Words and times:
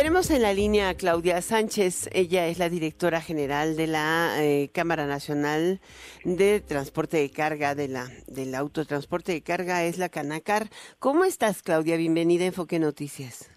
Tenemos 0.00 0.30
en 0.30 0.40
la 0.40 0.54
línea 0.54 0.88
a 0.88 0.94
Claudia 0.94 1.42
Sánchez. 1.42 2.08
Ella 2.12 2.46
es 2.46 2.58
la 2.58 2.70
directora 2.70 3.20
general 3.20 3.76
de 3.76 3.86
la 3.86 4.32
eh, 4.38 4.70
Cámara 4.72 5.04
Nacional 5.04 5.82
de 6.24 6.60
Transporte 6.62 7.18
de 7.18 7.30
Carga, 7.30 7.74
de 7.74 7.88
la, 7.88 8.10
del 8.26 8.54
autotransporte 8.54 9.32
de 9.32 9.42
carga, 9.42 9.84
es 9.84 9.98
la 9.98 10.08
Canacar. 10.08 10.70
¿Cómo 11.00 11.26
estás, 11.26 11.60
Claudia? 11.60 11.98
Bienvenida 11.98 12.44
a 12.44 12.46
Enfoque 12.46 12.78
Noticias. 12.78 13.50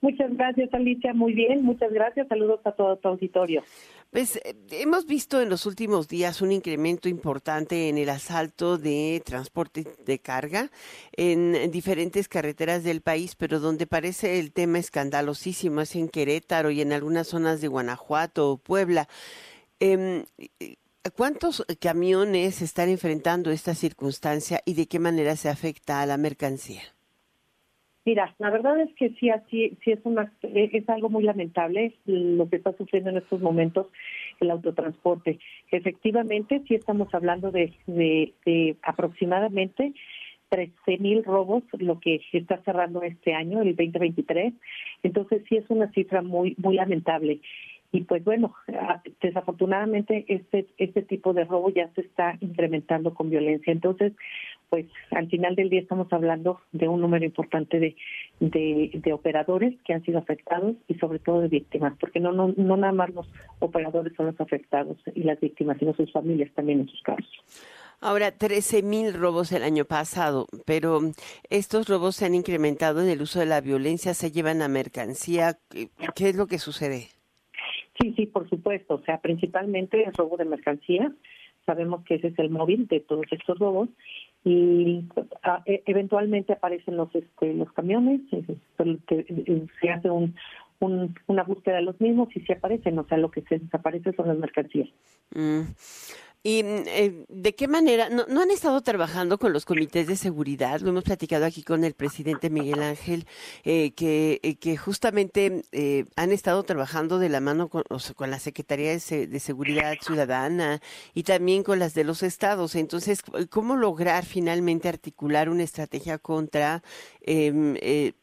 Muchas 0.00 0.32
gracias, 0.36 0.72
Alicia. 0.72 1.12
Muy 1.12 1.32
bien, 1.32 1.64
muchas 1.64 1.92
gracias. 1.92 2.28
Saludos 2.28 2.60
a 2.64 2.72
todo 2.72 2.96
tu 2.96 3.08
auditorio. 3.08 3.64
Pues 4.10 4.36
eh, 4.36 4.54
hemos 4.70 5.06
visto 5.06 5.42
en 5.42 5.50
los 5.50 5.66
últimos 5.66 6.06
días 6.06 6.40
un 6.40 6.52
incremento 6.52 7.08
importante 7.08 7.88
en 7.88 7.98
el 7.98 8.08
asalto 8.08 8.78
de 8.78 9.20
transporte 9.24 9.84
de 10.04 10.18
carga 10.20 10.70
en 11.16 11.70
diferentes 11.72 12.28
carreteras 12.28 12.84
del 12.84 13.00
país, 13.00 13.34
pero 13.34 13.58
donde 13.58 13.88
parece 13.88 14.38
el 14.38 14.52
tema 14.52 14.78
escandalosísimo 14.78 15.80
es 15.80 15.96
en 15.96 16.08
Querétaro 16.08 16.70
y 16.70 16.80
en 16.80 16.92
algunas 16.92 17.26
zonas 17.26 17.60
de 17.60 17.66
Guanajuato 17.66 18.52
o 18.52 18.56
Puebla. 18.56 19.08
Em, 19.80 20.24
¿Cuántos 21.16 21.64
camiones 21.80 22.62
están 22.62 22.88
enfrentando 22.88 23.50
esta 23.50 23.74
circunstancia 23.74 24.60
y 24.64 24.74
de 24.74 24.86
qué 24.86 24.98
manera 24.98 25.36
se 25.36 25.48
afecta 25.48 26.00
a 26.00 26.06
la 26.06 26.18
mercancía? 26.18 26.82
Mira, 28.08 28.34
la 28.38 28.48
verdad 28.48 28.80
es 28.80 28.88
que 28.94 29.10
sí, 29.20 29.28
así, 29.28 29.76
sí 29.84 29.90
es, 29.90 29.98
una, 30.04 30.32
es 30.40 30.88
algo 30.88 31.10
muy 31.10 31.24
lamentable 31.24 31.92
lo 32.06 32.48
que 32.48 32.56
está 32.56 32.72
sufriendo 32.72 33.10
en 33.10 33.18
estos 33.18 33.38
momentos 33.42 33.88
el 34.40 34.50
autotransporte. 34.50 35.38
Efectivamente, 35.70 36.62
sí 36.66 36.74
estamos 36.74 37.12
hablando 37.12 37.50
de, 37.50 37.74
de, 37.86 38.76
aproximadamente 38.80 39.92
13 40.48 40.96
mil 41.00 41.22
robos, 41.22 41.64
lo 41.78 42.00
que 42.00 42.22
está 42.32 42.62
cerrando 42.62 43.02
este 43.02 43.34
año, 43.34 43.60
el 43.60 43.76
2023. 43.76 44.54
Entonces 45.02 45.42
sí 45.46 45.58
es 45.58 45.66
una 45.68 45.92
cifra 45.92 46.22
muy 46.22 46.54
muy 46.56 46.76
lamentable 46.76 47.40
y 47.90 48.02
pues 48.02 48.22
bueno, 48.24 48.54
ah, 48.74 49.02
desafortunadamente 49.20 50.24
este 50.28 50.66
este 50.76 51.02
tipo 51.02 51.32
de 51.32 51.44
robo 51.44 51.70
ya 51.70 51.90
se 51.94 52.02
está 52.02 52.36
incrementando 52.40 53.14
con 53.14 53.30
violencia. 53.30 53.72
Entonces, 53.72 54.12
pues 54.68 54.86
al 55.10 55.28
final 55.28 55.56
del 55.56 55.70
día 55.70 55.80
estamos 55.80 56.12
hablando 56.12 56.60
de 56.72 56.88
un 56.88 57.00
número 57.00 57.24
importante 57.24 57.78
de, 57.78 57.96
de, 58.40 59.12
operadores 59.12 59.74
que 59.84 59.94
han 59.94 60.04
sido 60.04 60.18
afectados 60.18 60.76
y 60.86 60.94
sobre 60.94 61.18
todo 61.18 61.40
de 61.40 61.48
víctimas, 61.48 61.94
porque 61.98 62.20
no, 62.20 62.32
no, 62.32 62.52
no 62.56 62.76
nada 62.76 62.92
más 62.92 63.10
los 63.14 63.26
operadores 63.60 64.12
son 64.14 64.26
los 64.26 64.40
afectados 64.40 64.98
y 65.14 65.22
las 65.22 65.40
víctimas, 65.40 65.78
sino 65.78 65.94
sus 65.94 66.12
familias 66.12 66.52
también 66.54 66.80
en 66.80 66.88
sus 66.88 67.02
casos. 67.02 67.30
Ahora, 68.00 68.30
13 68.30 68.82
mil 68.82 69.12
robos 69.12 69.50
el 69.50 69.64
año 69.64 69.84
pasado, 69.84 70.46
pero 70.66 71.00
estos 71.50 71.88
robos 71.88 72.16
se 72.16 72.26
han 72.26 72.34
incrementado 72.34 73.00
en 73.00 73.08
el 73.08 73.22
uso 73.22 73.40
de 73.40 73.46
la 73.46 73.60
violencia, 73.60 74.14
se 74.14 74.30
llevan 74.30 74.62
a 74.62 74.68
mercancía. 74.68 75.58
¿Qué 76.14 76.28
es 76.28 76.36
lo 76.36 76.46
que 76.46 76.58
sucede? 76.58 77.08
Sí, 78.00 78.14
sí, 78.16 78.26
por 78.26 78.48
supuesto. 78.48 78.94
O 78.94 79.02
sea, 79.02 79.20
principalmente 79.20 80.04
el 80.04 80.12
robo 80.14 80.36
de 80.36 80.44
mercancía. 80.44 81.12
Sabemos 81.66 82.04
que 82.04 82.14
ese 82.14 82.28
es 82.28 82.38
el 82.38 82.50
móvil 82.50 82.86
de 82.86 83.00
todos 83.00 83.26
estos 83.30 83.58
robos 83.58 83.90
y 84.42 85.04
ah, 85.42 85.62
e, 85.66 85.82
eventualmente 85.86 86.54
aparecen 86.54 86.96
los 86.96 87.14
este, 87.14 87.52
los 87.52 87.70
camiones, 87.72 88.22
se 88.30 89.90
hace 89.90 90.10
un, 90.10 90.34
una 90.80 91.42
búsqueda 91.42 91.76
de 91.76 91.82
los 91.82 92.00
mismos 92.00 92.28
y 92.34 92.40
se 92.40 92.54
aparecen, 92.54 92.98
o 92.98 93.04
sea, 93.04 93.18
lo 93.18 93.30
que 93.30 93.42
se 93.42 93.58
desaparece 93.58 94.12
son 94.12 94.28
las 94.28 94.38
mercancías. 94.38 94.88
Mm. 95.34 95.62
¿Y 96.42 96.62
mm, 96.62 96.82
eh, 96.86 97.24
de 97.28 97.54
qué 97.54 97.66
manera? 97.66 98.08
No, 98.10 98.22
han 98.40 98.50
estado 98.50 98.80
trabajando 98.80 99.38
con 99.38 99.52
los 99.52 99.64
comités 99.64 100.06
de 100.06 100.16
seguridad? 100.16 100.80
Lo 100.80 100.90
hemos 100.90 101.04
platicado 101.04 101.44
aquí 101.44 101.62
con 101.62 101.84
el 101.84 101.94
presidente 101.94 102.48
Miguel 102.48 102.82
Ángel, 102.82 103.26
eh, 103.64 103.92
que, 103.92 104.40
eh, 104.42 104.56
que 104.56 104.76
justamente 104.76 105.64
han 106.16 106.32
estado 106.32 106.62
trabajando 106.62 107.18
de 107.18 107.28
la 107.28 107.40
mano 107.40 107.68
con, 107.68 107.84
la 108.30 108.38
Secretaría 108.38 108.92
de, 108.92 109.40
Seguridad 109.40 109.96
Ciudadana 110.00 110.80
y 111.14 111.24
también 111.24 111.62
con 111.62 111.78
las 111.78 111.94
de 111.94 112.04
los 112.04 112.22
estados. 112.22 112.74
Entonces, 112.76 113.20
¿cómo 113.50 113.76
lograr 113.76 114.24
finalmente 114.24 114.88
articular 114.88 115.48
una 115.48 115.64
estrategia 115.64 116.18
contra 116.18 116.82
em, 117.22 117.76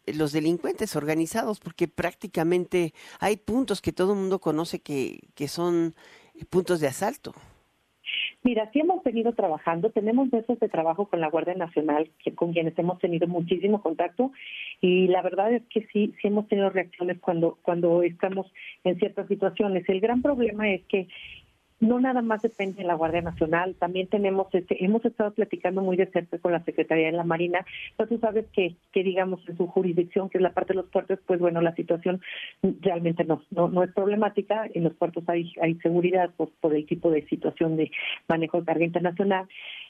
los 0.07 0.31
delincuentes 0.31 0.95
organizados? 0.95 1.59
Porque 1.59 1.87
prácticamente 1.87 2.93
hay 3.19 3.37
puntos 3.37 3.81
que 3.81 3.93
todo 3.93 4.13
el 4.13 4.19
mundo 4.19 4.39
conoce 4.39 4.79
que, 4.79 5.19
que 5.35 5.47
son 5.47 5.95
puntos 6.49 6.79
de 6.79 6.87
asalto. 6.87 7.33
Mira, 8.45 8.69
sí 8.71 8.79
hemos 8.79 9.03
venido 9.03 9.33
trabajando, 9.33 9.89
tenemos 9.89 10.31
meses 10.31 10.59
de 10.59 10.69
trabajo 10.69 11.07
con 11.07 11.19
la 11.19 11.31
Guardia 11.31 11.55
Nacional, 11.55 12.11
con 12.35 12.53
quienes 12.53 12.77
hemos 12.77 12.99
tenido 12.99 13.27
muchísimo 13.27 13.81
contacto, 13.81 14.33
y 14.81 15.07
la 15.07 15.23
verdad 15.23 15.51
es 15.51 15.63
que 15.63 15.87
sí, 15.91 16.13
sí 16.21 16.27
hemos 16.27 16.47
tenido 16.47 16.69
reacciones 16.69 17.17
cuando, 17.19 17.57
cuando 17.63 18.03
estamos 18.03 18.45
en 18.83 18.99
ciertas 18.99 19.27
situaciones. 19.29 19.89
El 19.89 19.99
gran 19.99 20.21
problema 20.21 20.69
es 20.69 20.83
que 20.83 21.07
no 21.79 21.99
nada 21.99 22.21
más 22.21 22.41
depende 22.41 22.81
de 22.81 22.87
la 22.87 22.95
Guardia 22.95 23.21
Nacional, 23.21 23.75
también 23.75 24.07
tenemos, 24.07 24.47
este, 24.53 24.83
hemos 24.83 25.03
estado 25.03 25.33
platicando 25.33 25.81
muy 25.81 25.97
de 25.97 26.07
cerca 26.07 26.37
con 26.39 26.51
la 26.51 26.63
Secretaría 26.63 27.07
de 27.07 27.11
la 27.11 27.23
Marina, 27.23 27.65
pero 27.97 28.09
tú 28.09 28.19
sabes 28.19 28.45
que, 28.53 28.75
que 28.91 29.03
digamos 29.03 29.47
en 29.47 29.57
su 29.57 29.67
jurisdicción, 29.67 30.29
que 30.29 30.37
es 30.37 30.41
la 30.41 30.53
parte 30.53 30.73
de 30.73 30.81
los 30.81 30.89
puertos, 30.89 31.19
pues 31.25 31.39
bueno, 31.39 31.61
la 31.61 31.75
situación 31.75 32.21
realmente 32.81 33.23
no, 33.25 33.43
no, 33.51 33.67
no 33.67 33.83
es 33.83 33.91
problemática, 33.93 34.69
en 34.73 34.83
los 34.83 34.93
puertos 34.93 35.23
hay, 35.27 35.51
hay 35.61 35.75
seguridad 35.75 36.29
por, 36.35 36.49
por 36.61 36.73
el 36.73 36.85
tipo 36.85 37.11
de 37.11 37.27
situación 37.27 37.75
de 37.75 37.91
manejo 38.27 38.59
de 38.59 38.65
carga 38.65 38.85
internacional, 38.85 39.47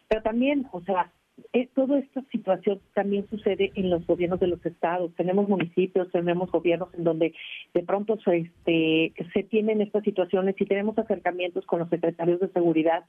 pero 0.07 0.22
también, 0.23 0.67
o 0.72 0.81
sea, 0.81 1.12
eh, 1.51 1.68
toda 1.73 2.00
esta 2.00 2.22
situación 2.31 2.79
también 2.94 3.28
sucede 3.29 3.72
en 3.75 3.90
los 3.90 4.06
gobiernos 4.07 4.40
de 4.40 4.47
los 4.47 4.66
estados. 4.66 5.13
Tenemos 5.16 5.50
municipios, 5.50 6.12
tenemos 6.12 6.50
gobiernos 6.51 6.94
en 6.94 7.03
donde 7.03 7.34
de 7.73 7.84
pronto 7.84 8.18
se, 8.22 8.38
este, 8.38 9.13
se 9.34 9.44
tienen 9.44 9.81
estas 9.81 10.03
situaciones 10.03 10.56
y 10.59 10.66
tenemos 10.66 10.97
acercamientos 10.97 11.66
con 11.66 11.79
los 11.79 11.90
secretarios 11.90 12.40
de 12.40 12.47
seguridad 12.50 13.03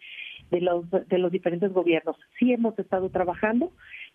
de 0.50 0.60
los, 0.60 0.90
de 0.90 1.18
los 1.18 1.30
diferentes 1.30 1.72
gobiernos. 1.72 2.16
Sí 2.38 2.52
hemos 2.52 2.76
estado 2.78 3.10
trabajando, 3.10 3.70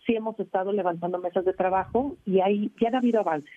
sí 0.06 0.14
hemos 0.14 0.38
estado 0.40 0.72
levantando 0.72 1.18
mesas 1.18 1.44
de 1.44 1.54
trabajo 1.54 2.16
y 2.26 2.40
hay, 2.40 2.70
ya 2.80 2.88
han 2.88 2.96
habido 2.96 3.20
avances. 3.20 3.52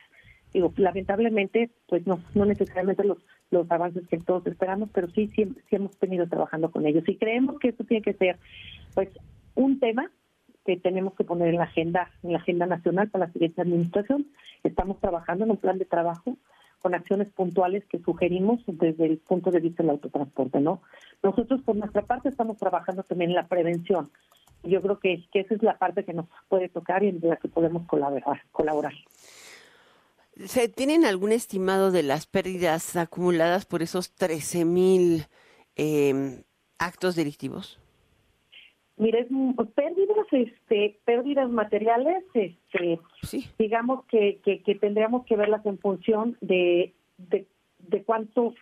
Digo, 0.53 0.73
lamentablemente, 0.77 1.69
pues 1.87 2.07
no, 2.07 2.22
no 2.33 2.45
necesariamente 2.45 3.03
los, 3.03 3.17
los 3.51 3.69
avances 3.69 4.07
que 4.07 4.17
todos 4.19 4.47
esperamos, 4.47 4.89
pero 4.93 5.09
sí, 5.09 5.29
sí, 5.35 5.53
sí 5.69 5.75
hemos 5.75 5.99
venido 5.99 6.27
trabajando 6.27 6.72
con 6.72 6.85
ellos. 6.85 7.03
Y 7.07 7.17
creemos 7.17 7.59
que 7.59 7.69
esto 7.69 7.83
tiene 7.83 8.01
que 8.01 8.13
ser, 8.13 8.37
pues, 8.93 9.09
un 9.55 9.79
tema 9.81 10.09
que 10.66 10.78
tenemos 10.78 11.14
que 11.14 11.24
poner 11.24 11.50
en 11.50 11.58
la 11.58 11.64
agenda, 11.64 12.12
en 12.24 12.34
la 12.34 12.40
agenda 12.40 12.66
nacional 12.66 13.09
para 13.09 13.28
la 13.28 13.31
siguiente 13.31 13.62
administración. 13.62 14.28
Estamos 14.64 15.00
trabajando 15.00 15.46
en 15.46 15.52
un 15.52 15.58
plan 15.58 15.78
de 15.78 15.86
trabajo 15.86 16.38
con 16.81 16.94
acciones 16.94 17.30
puntuales 17.30 17.86
que 17.86 18.00
sugerimos 18.00 18.62
desde 18.68 19.06
el 19.06 19.18
punto 19.20 19.52
de 19.52 19.59
vista 19.59 19.84
del 19.84 19.92
autotransporte, 19.92 20.59
¿no? 20.59 20.81
Nosotros 21.24 21.62
por 21.62 21.76
nuestra 21.76 22.02
parte 22.03 22.30
estamos 22.30 22.58
trabajando 22.58 23.03
también 23.03 23.31
en 23.31 23.36
la 23.36 23.48
prevención. 23.48 24.09
Yo 24.64 24.81
creo 24.81 25.00
que, 25.00 25.24
que 25.31 25.42
esa 25.42 25.56
es 25.56 25.64
la 25.64 25.78
parte 25.78 26.03
que 26.03 26.14
nos 26.14 26.28
puede 26.50 26.70
tocar 26.70 27.03
y 27.03 27.09
en 27.09 27.20
la 27.22 27.38
que 27.38 27.47
podemos 27.47 27.86
colaborar. 27.88 28.42
colaborar. 28.52 28.94
¿Se 30.46 30.68
tienen 30.68 31.06
algún 31.06 31.32
estimado 31.32 31.92
de 31.92 32.03
las 32.03 32.28
pérdidas 32.28 32.96
acumuladas 32.96 33.66
por 33.66 33.82
esos 33.82 34.12
13 34.14 34.66
mil 34.66 35.28
eh, 35.76 36.44
actos 36.78 37.16
delictivos? 37.16 37.80
Mire, 38.97 39.28
pérdidas, 39.75 40.28
este, 40.31 40.97
pérdidas 41.03 41.50
materiales, 41.50 42.23
este, 42.33 43.00
digamos 43.59 44.06
que, 44.06 44.39
que, 44.44 44.75
tendríamos 44.75 45.25
que 45.25 45.35
verlas 45.35 45.66
en 45.66 45.78
función 45.79 46.38
de, 46.39 46.94
de, 47.17 47.45
de 47.79 48.03
cuánto, 48.03 48.53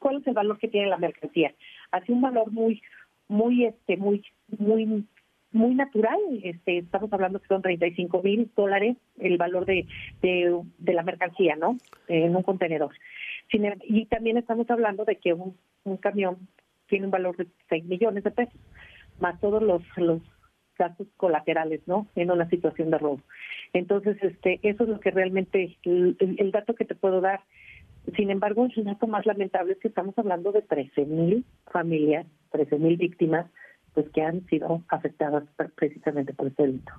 cuál 0.00 0.16
es 0.16 0.26
el 0.26 0.34
valor 0.34 0.58
que 0.58 0.66
tiene 0.66 0.88
la 0.88 0.98
mercancía. 0.98 1.54
Así 1.92 2.10
un 2.10 2.22
valor 2.22 2.50
muy, 2.50 2.82
muy, 3.28 3.66
este, 3.66 3.96
muy, 3.96 4.24
muy, 4.58 5.06
muy 5.52 5.74
natural. 5.76 6.18
Este, 6.42 6.78
estamos 6.78 7.12
hablando 7.12 7.40
que 7.40 7.46
son 7.46 7.62
35 7.62 8.22
mil 8.22 8.50
dólares 8.56 8.96
el 9.20 9.36
valor 9.36 9.64
de, 9.64 9.86
de, 10.22 10.60
de, 10.78 10.92
la 10.92 11.04
mercancía, 11.04 11.54
¿no? 11.54 11.76
En 12.08 12.34
un 12.34 12.42
contenedor. 12.42 12.92
Em, 13.52 13.74
y 13.84 14.06
también 14.06 14.38
estamos 14.38 14.68
hablando 14.70 15.04
de 15.04 15.16
que 15.16 15.32
un, 15.34 15.56
un 15.84 15.96
camión 15.98 16.48
tiene 16.88 17.04
un 17.04 17.12
valor 17.12 17.36
de 17.36 17.46
6 17.68 17.84
millones 17.84 18.24
de 18.24 18.32
pesos 18.32 18.60
más 19.20 19.40
todos 19.40 19.62
los, 19.62 19.82
los 19.96 20.20
gastos 20.80 21.06
colaterales, 21.16 21.80
¿no? 21.86 22.08
En 22.16 22.30
una 22.30 22.48
situación 22.48 22.90
de 22.90 22.98
robo. 22.98 23.20
Entonces, 23.72 24.16
este, 24.22 24.58
eso 24.62 24.84
es 24.84 24.88
lo 24.88 25.00
que 25.00 25.10
realmente, 25.10 25.76
el, 25.84 26.50
dato 26.52 26.74
que 26.74 26.84
te 26.84 26.94
puedo 26.94 27.20
dar. 27.20 27.40
Sin 28.16 28.30
embargo, 28.30 28.66
el 28.74 28.84
dato 28.84 29.06
más 29.06 29.26
lamentable 29.26 29.74
es 29.74 29.78
que 29.78 29.88
estamos 29.88 30.16
hablando 30.18 30.52
de 30.52 30.62
13 30.62 31.04
mil 31.04 31.44
familias, 31.70 32.26
13 32.50 32.78
mil 32.78 32.96
víctimas, 32.96 33.46
pues 33.92 34.08
que 34.10 34.22
han 34.22 34.46
sido 34.46 34.82
afectadas 34.88 35.44
precisamente 35.76 36.32
por 36.32 36.46
este 36.46 36.62
delito. 36.62 36.92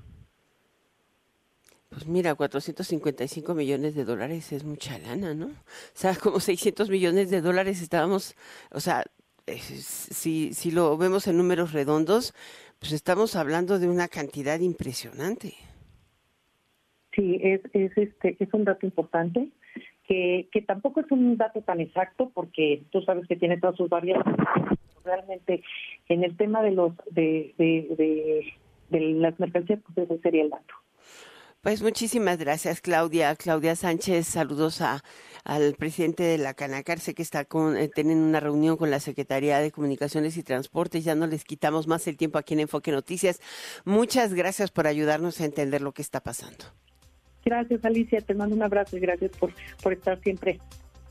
Pues 1.90 2.08
mira, 2.08 2.36
455 2.36 3.54
millones 3.54 3.96
de 3.96 4.06
dólares 4.06 4.54
es 4.54 4.64
mucha 4.64 4.98
lana, 5.00 5.34
¿no? 5.34 5.48
O 5.48 5.52
sea, 5.94 6.16
como 6.16 6.40
600 6.40 6.90
millones 6.90 7.30
de 7.30 7.42
dólares 7.42 7.82
estábamos, 7.82 8.36
o 8.72 8.80
sea, 8.80 9.04
si, 9.48 10.54
si 10.54 10.72
lo 10.72 10.98
vemos 10.98 11.28
en 11.28 11.38
números 11.38 11.74
redondos, 11.74 12.34
pues 12.80 12.94
estamos 12.94 13.36
hablando 13.36 13.80
de 13.80 13.90
una 13.90 14.08
cantidad 14.08 14.60
impresionante. 14.60 15.54
Sí, 17.16 17.40
es, 17.42 17.62
es, 17.74 17.96
este, 17.98 18.38
es 18.40 18.54
un 18.54 18.64
dato 18.64 18.86
importante 18.86 19.50
que, 20.08 20.48
que 20.52 20.62
tampoco 20.62 21.02
es 21.02 21.12
un 21.12 21.38
dato 21.38 21.62
tan 21.62 21.82
exacto 21.82 22.32
porque 22.34 22.84
tú 22.92 23.02
sabes 23.02 23.28
que 23.28 23.36
tiene 23.36 23.58
todas 23.58 23.76
sus 23.76 23.90
variables. 23.90 24.36
Realmente 25.04 25.64
en 26.10 26.24
el 26.24 26.38
tema 26.38 26.62
de 26.62 26.72
los 26.72 26.94
de, 27.10 27.54
de, 27.58 28.54
de, 28.90 29.00
las 29.14 29.40
mercancías, 29.40 29.80
pues 29.84 30.10
ese 30.10 30.22
sería 30.22 30.44
el 30.44 30.50
dato. 30.50 30.74
Pues 31.62 31.84
muchísimas 31.84 32.40
gracias, 32.40 32.82
Claudia. 32.82 33.36
Claudia 33.36 33.76
Sánchez, 33.76 34.26
saludos 34.26 34.82
a, 34.82 35.04
al 35.44 35.76
presidente 35.76 36.24
de 36.24 36.40
la 36.40 36.56
Canacar. 36.56 37.00
Sé 37.00 37.14
que 37.14 37.22
está 37.22 37.46
con, 37.46 37.78
eh, 37.78 37.88
teniendo 37.88 38.26
una 38.26 38.40
reunión 38.40 38.78
con 38.78 38.90
la 38.90 39.00
Secretaría 39.00 39.60
de 39.60 39.72
Comunicaciones 39.72 40.38
y 40.38 40.44
Transportes. 40.44 41.04
Ya 41.04 41.14
no 41.14 41.28
les 41.28 41.44
quitamos 41.44 41.86
más 41.86 42.08
el 42.08 42.18
tiempo 42.18 42.40
aquí 42.40 42.56
en 42.56 42.62
Enfoque 42.62 42.92
Noticias. 42.92 43.42
Muchas 43.86 44.34
gracias 44.34 44.72
por 44.72 44.88
ayudarnos 44.88 45.40
a 45.40 45.46
entender 45.46 45.84
lo 45.84 45.92
que 45.92 46.02
está 46.02 46.22
pasando. 46.22 46.66
Gracias, 47.46 47.86
Alicia. 47.86 48.22
Te 48.22 48.34
mando 48.34 48.56
un 48.56 48.64
abrazo 48.64 48.98
y 48.98 49.00
gracias 49.00 49.30
por, 49.38 49.54
por 49.84 49.94
estar 49.94 50.20
siempre 50.24 50.60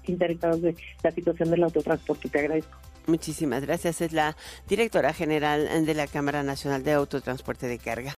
interesados 0.09 0.63
de 0.63 0.75
la 1.05 1.13
situación 1.13 1.53
del 1.53 1.63
autotransporte. 1.63 2.29
Te 2.29 2.41
agradezco. 2.41 2.77
Muchísimas 3.07 3.65
gracias. 3.65 4.01
Es 4.01 4.13
la 4.13 4.37
directora 4.69 5.13
general 5.13 5.87
de 5.87 5.95
la 5.95 6.07
Cámara 6.07 6.43
Nacional 6.43 6.83
de 6.83 6.93
Autotransporte 6.93 7.67
de 7.67 7.79
Carga. 7.79 8.09